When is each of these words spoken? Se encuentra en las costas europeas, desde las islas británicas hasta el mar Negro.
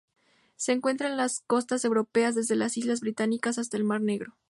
Se 0.55 0.71
encuentra 0.71 1.09
en 1.09 1.15
las 1.15 1.41
costas 1.45 1.85
europeas, 1.85 2.33
desde 2.33 2.55
las 2.55 2.75
islas 2.75 3.01
británicas 3.01 3.59
hasta 3.59 3.77
el 3.77 3.83
mar 3.83 4.01
Negro. 4.01 4.33